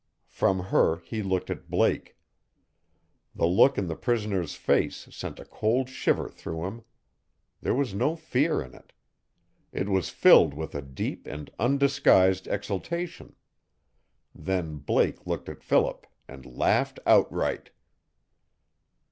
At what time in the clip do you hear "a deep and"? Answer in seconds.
10.73-11.51